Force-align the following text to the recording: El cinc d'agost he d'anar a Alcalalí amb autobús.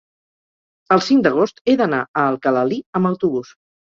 El 0.95 1.03
cinc 1.07 1.25
d'agost 1.27 1.61
he 1.67 1.75
d'anar 1.83 2.01
a 2.21 2.25
Alcalalí 2.31 2.79
amb 3.01 3.11
autobús. 3.13 3.55